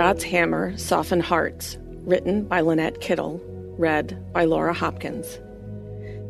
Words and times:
God's 0.00 0.24
Hammer 0.24 0.74
Soften 0.78 1.20
Hearts, 1.20 1.76
written 2.06 2.44
by 2.44 2.62
Lynette 2.62 3.02
Kittle, 3.02 3.38
read 3.76 4.32
by 4.32 4.46
Laura 4.46 4.72
Hopkins. 4.72 5.38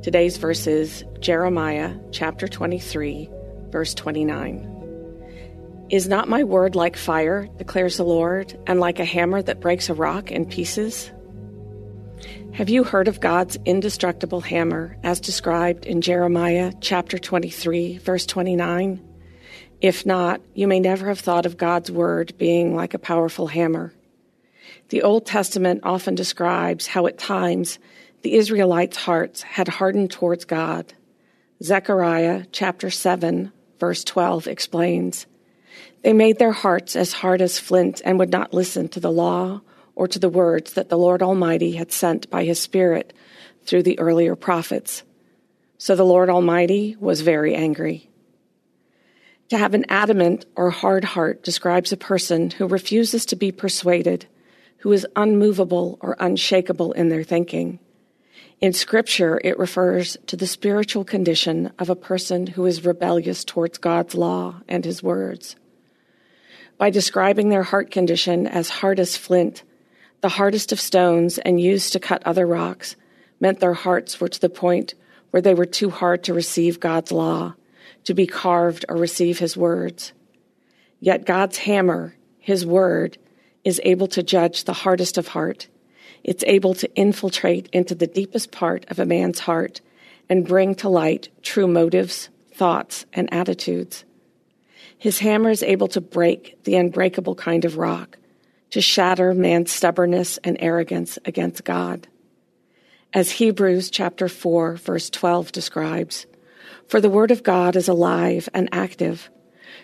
Today's 0.03 0.38
verse 0.38 0.67
is 0.67 1.04
Jeremiah 1.21 1.95
chapter 2.11 2.48
23, 2.48 3.31
verse 3.69 3.95
29. 3.95 5.87
Is 5.88 6.09
not 6.09 6.28
my 6.28 6.42
word 6.42 6.74
like 6.74 6.96
fire, 6.96 7.49
declares 7.59 7.96
the 7.96 8.03
Lord, 8.03 8.59
and 8.67 8.81
like 8.81 8.99
a 8.99 9.04
hammer 9.04 9.41
that 9.41 9.60
breaks 9.60 9.88
a 9.88 9.95
rock 9.95 10.32
in 10.32 10.46
pieces? 10.46 11.13
Have 12.53 12.71
you 12.71 12.82
heard 12.82 13.06
of 13.06 13.21
God's 13.21 13.56
indestructible 13.67 14.41
hammer 14.41 14.99
as 15.05 15.21
described 15.21 15.87
in 15.87 16.00
Jeremiah 16.00 16.73
chapter 16.80 17.20
23, 17.20 17.98
verse 17.98 18.27
29? 18.27 19.09
If 19.80 20.05
not, 20.05 20.43
you 20.55 20.69
may 20.69 20.79
never 20.79 21.09
have 21.09 21.20
thought 21.20 21.47
of 21.47 21.57
God's 21.57 21.91
word 21.91 22.37
being 22.37 22.75
like 22.77 22.93
a 22.93 22.98
powerful 22.98 23.47
hammer. 23.47 23.95
The 24.91 25.03
Old 25.03 25.25
Testament 25.25 25.80
often 25.84 26.15
describes 26.15 26.89
how 26.89 27.06
at 27.06 27.19
times 27.19 27.79
the 28.23 28.34
Israelites' 28.34 28.98
hearts 28.98 29.43
had 29.43 29.69
hardened 29.69 30.11
towards 30.11 30.45
God. 30.45 30.93
Zechariah 31.62 32.45
chapter 32.53 32.91
7, 32.91 33.53
verse 33.79 34.05
12 34.05 34.47
explains 34.47 35.27
They 36.03 36.12
made 36.12 36.39
their 36.39 36.53
hearts 36.53 36.95
as 36.95 37.15
hard 37.15 37.41
as 37.41 37.59
flint 37.59 38.03
and 38.05 38.19
would 38.19 38.31
not 38.31 38.53
listen 38.53 38.89
to 38.89 39.01
the 39.01 39.11
law 39.12 39.62
or 39.95 40.06
to 40.09 40.19
the 40.19 40.28
words 40.28 40.75
that 40.75 40.91
the 40.91 40.98
Lord 40.98 41.23
Almighty 41.23 41.73
had 41.73 41.91
sent 41.91 42.28
by 42.28 42.45
his 42.45 42.61
Spirit 42.61 43.15
through 43.65 43.84
the 43.84 43.98
earlier 43.98 44.37
prophets. 44.37 45.05
So 45.78 45.97
the 45.97 46.05
Lord 46.05 46.28
Almighty 46.28 46.97
was 47.01 47.23
very 47.23 47.55
angry. 47.55 48.09
To 49.50 49.59
have 49.59 49.74
an 49.74 49.84
adamant 49.88 50.46
or 50.54 50.70
hard 50.70 51.04
heart 51.04 51.42
describes 51.42 51.91
a 51.91 51.97
person 51.97 52.50
who 52.50 52.69
refuses 52.69 53.27
to 53.27 53.36
be 53.36 53.50
persuaded, 53.50 54.27
who 54.78 54.92
is 54.92 55.06
unmovable 55.16 55.98
or 56.00 56.16
unshakable 56.20 56.92
in 56.92 57.08
their 57.08 57.25
thinking. 57.25 57.80
In 58.60 58.72
Scripture, 58.72 59.41
it 59.42 59.58
refers 59.58 60.16
to 60.28 60.36
the 60.36 60.47
spiritual 60.47 61.02
condition 61.02 61.72
of 61.80 61.91
a 61.91 61.97
person 61.97 62.47
who 62.47 62.64
is 62.64 62.84
rebellious 62.84 63.42
towards 63.42 63.78
God's 63.78 64.14
law 64.14 64.60
and 64.69 64.84
His 64.84 65.02
words. 65.02 65.56
By 66.78 66.91
describing 66.91 67.48
their 67.48 67.64
heart 67.64 67.91
condition 67.91 68.47
as 68.47 68.70
hard 68.70 69.00
as 69.00 69.16
flint, 69.16 69.64
the 70.20 70.28
hardest 70.28 70.70
of 70.70 70.80
stones 70.80 71.38
and 71.38 71.60
used 71.60 71.92
to 71.94 71.98
cut 71.98 72.22
other 72.25 72.47
rocks, 72.47 72.94
meant 73.41 73.58
their 73.58 73.75
hearts 73.75 74.20
were 74.20 74.28
to 74.28 74.41
the 74.41 74.48
point 74.48 74.94
where 75.32 75.42
they 75.42 75.55
were 75.55 75.66
too 75.66 75.91
hard 75.91 76.22
to 76.25 76.34
receive 76.34 76.78
God's 76.78 77.10
law 77.10 77.55
to 78.05 78.15
be 78.15 78.27
carved 78.27 78.84
or 78.89 78.97
receive 78.97 79.39
his 79.39 79.56
words. 79.56 80.12
Yet 81.01 81.27
God's 81.27 81.59
hammer, 81.59 82.15
his 82.39 82.65
word, 82.65 83.19
is 83.65 83.81
able 83.84 84.06
to 84.09 84.23
judge 84.23 84.65
the 84.65 84.73
hardest 84.73 85.19
of 85.19 85.29
heart. 85.29 85.69
It's 86.23 86.45
able 86.47 86.75
to 86.75 86.95
infiltrate 86.95 87.69
into 87.73 87.95
the 87.95 88.06
deepest 88.06 88.51
part 88.51 88.84
of 88.89 88.98
a 88.98 89.06
man's 89.06 89.41
heart 89.41 89.81
and 90.28 90.47
bring 90.47 90.75
to 90.77 90.89
light 90.89 91.28
true 91.43 91.67
motives, 91.67 92.28
thoughts, 92.55 93.06
and 93.12 93.33
attitudes. 93.33 94.05
His 94.98 95.19
hammer 95.19 95.51
is 95.51 95.62
able 95.62 95.89
to 95.89 96.01
break 96.01 96.62
the 96.65 96.77
unbreakable 96.77 97.34
kind 97.34 97.65
of 97.65 97.78
rock, 97.78 98.19
to 98.71 98.81
shatter 98.81 99.34
man's 99.34 99.73
stubbornness 99.73 100.39
and 100.45 100.56
arrogance 100.61 101.19
against 101.25 101.65
God. 101.65 102.06
As 103.12 103.31
Hebrews 103.31 103.91
chapter 103.91 104.28
4 104.28 104.77
verse 104.77 105.11
12 105.11 105.53
describes, 105.53 106.27
for 106.91 107.00
the 107.00 107.08
word 107.08 107.30
of 107.30 107.44
God 107.44 107.77
is 107.77 107.86
alive 107.86 108.48
and 108.52 108.69
active, 108.72 109.30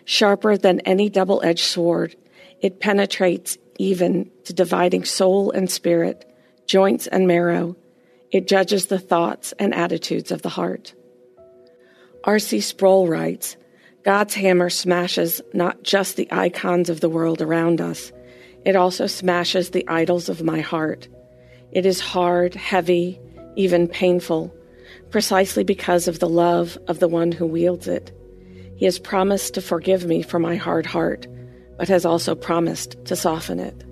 sharper 0.05 0.57
than 0.57 0.81
any 0.81 1.09
double 1.09 1.41
edged 1.45 1.65
sword. 1.65 2.17
It 2.61 2.81
penetrates 2.81 3.57
even 3.79 4.29
to 4.45 4.53
dividing 4.53 5.05
soul 5.05 5.53
and 5.53 5.71
spirit, 5.71 6.29
joints 6.67 7.07
and 7.07 7.29
marrow. 7.29 7.77
It 8.33 8.49
judges 8.49 8.87
the 8.87 8.99
thoughts 8.99 9.55
and 9.61 9.73
attitudes 9.73 10.33
of 10.33 10.43
the 10.43 10.49
heart. 10.49 10.95
R.C. 12.25 12.59
Sproul 12.59 13.07
writes 13.07 13.57
God's 14.05 14.35
hammer 14.35 14.69
smashes 14.69 15.41
not 15.55 15.85
just 15.85 16.17
the 16.17 16.27
icons 16.33 16.91
of 16.91 16.99
the 16.99 17.09
world 17.09 17.41
around 17.41 17.81
us, 17.81 18.11
it 18.65 18.75
also 18.75 19.07
smashes 19.07 19.71
the 19.71 19.87
idols 19.87 20.29
of 20.29 20.43
my 20.43 20.61
heart. 20.61 21.07
It 21.71 21.87
is 21.87 22.01
hard, 22.01 22.57
heavy, 22.57 23.21
even 23.55 23.87
painful 23.87 24.53
precisely 25.11 25.65
because 25.65 26.09
of 26.09 26.19
the 26.19 26.29
love 26.29 26.79
of 26.89 26.99
the 26.99 27.09
one 27.09 27.33
who 27.33 27.47
wields 27.47 27.89
it. 27.89 28.13
He 28.77 28.85
has 28.85 28.99
promised 28.99 29.55
to 29.55 29.63
forgive 29.63 30.05
me 30.05 30.23
for 30.23 30.39
my 30.39 30.57
hard 30.57 30.87
heart, 30.87 31.27
but 31.79 31.89
has 31.89 32.05
also 32.05 32.35
promised 32.35 32.97
to 33.07 33.17
soften 33.17 33.59
it. 33.59 33.85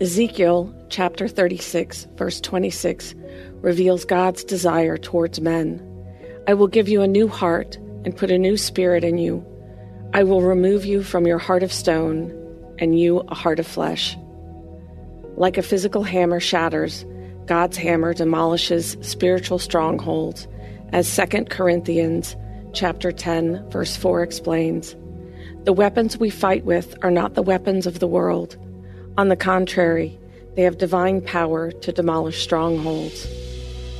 Ezekiel 0.00 0.74
chapter 0.88 1.28
36, 1.28 2.08
verse 2.16 2.40
26, 2.40 3.14
reveals 3.60 4.04
God's 4.04 4.42
desire 4.42 4.96
towards 4.96 5.40
men. 5.40 5.80
I 6.48 6.54
will 6.54 6.66
give 6.66 6.88
you 6.88 7.02
a 7.02 7.08
new 7.08 7.28
heart 7.28 7.76
and 8.04 8.16
put 8.16 8.30
a 8.30 8.38
new 8.38 8.56
spirit 8.56 9.04
in 9.04 9.18
you. 9.18 9.46
I 10.12 10.24
will 10.24 10.42
remove 10.42 10.84
you 10.84 11.02
from 11.02 11.26
your 11.26 11.38
heart 11.38 11.62
of 11.62 11.72
stone 11.72 12.36
and 12.78 12.98
you 12.98 13.20
a 13.20 13.34
heart 13.34 13.60
of 13.60 13.66
flesh. 13.66 14.16
Like 15.36 15.56
a 15.56 15.62
physical 15.62 16.02
hammer 16.02 16.40
shatters, 16.40 17.06
God's 17.46 17.76
hammer 17.76 18.14
demolishes 18.14 18.96
spiritual 19.00 19.58
strongholds, 19.58 20.46
as 20.92 21.14
2 21.14 21.46
Corinthians 21.46 22.36
chapter 22.72 23.10
10 23.10 23.68
verse 23.70 23.96
4 23.96 24.22
explains. 24.22 24.94
The 25.64 25.72
weapons 25.72 26.18
we 26.18 26.30
fight 26.30 26.64
with 26.64 26.94
are 27.02 27.10
not 27.10 27.34
the 27.34 27.42
weapons 27.42 27.86
of 27.86 27.98
the 27.98 28.06
world. 28.06 28.56
On 29.18 29.28
the 29.28 29.36
contrary, 29.36 30.18
they 30.54 30.62
have 30.62 30.78
divine 30.78 31.20
power 31.20 31.72
to 31.72 31.92
demolish 31.92 32.42
strongholds. 32.42 33.26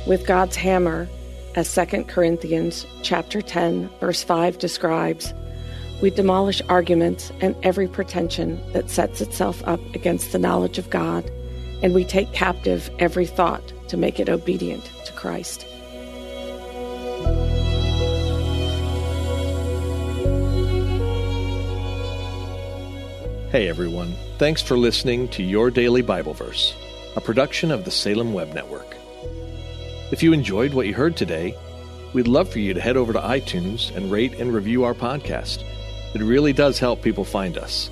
With 0.07 0.25
God's 0.25 0.55
hammer, 0.55 1.09
as 1.55 1.73
2 1.73 2.05
Corinthians 2.05 2.85
chapter 3.01 3.41
10 3.41 3.89
verse 3.99 4.23
5 4.23 4.57
describes, 4.57 5.33
we 6.01 6.09
demolish 6.09 6.61
arguments 6.69 7.31
and 7.41 7.55
every 7.63 7.87
pretension 7.87 8.61
that 8.71 8.89
sets 8.89 9.21
itself 9.21 9.61
up 9.67 9.79
against 9.93 10.31
the 10.31 10.39
knowledge 10.39 10.77
of 10.77 10.89
God 10.89 11.29
and 11.83 11.93
we 11.93 12.05
take 12.05 12.31
captive 12.31 12.89
every 12.97 13.25
thought 13.25 13.73
to 13.89 13.97
make 13.97 14.19
it 14.19 14.29
obedient 14.29 14.89
to 15.05 15.11
Christ. 15.13 15.67
Hey 23.51 23.69
everyone, 23.69 24.15
thanks 24.39 24.63
for 24.63 24.77
listening 24.77 25.27
to 25.27 25.43
Your 25.43 25.69
Daily 25.69 26.01
Bible 26.01 26.33
Verse, 26.33 26.73
a 27.15 27.21
production 27.21 27.69
of 27.69 27.85
the 27.85 27.91
Salem 27.91 28.33
Web 28.33 28.53
Network. 28.53 28.95
If 30.11 30.23
you 30.23 30.33
enjoyed 30.33 30.73
what 30.73 30.87
you 30.87 30.93
heard 30.95 31.15
today, 31.15 31.55
we'd 32.13 32.27
love 32.27 32.49
for 32.49 32.59
you 32.59 32.73
to 32.73 32.81
head 32.81 32.97
over 32.97 33.13
to 33.13 33.19
iTunes 33.19 33.95
and 33.95 34.11
rate 34.11 34.39
and 34.39 34.53
review 34.53 34.85
our 34.85 34.95
podcast. 34.95 35.63
It 36.15 36.21
really 36.21 36.53
does 36.53 36.79
help 36.79 37.03
people 37.03 37.25
find 37.25 37.57
us. 37.57 37.91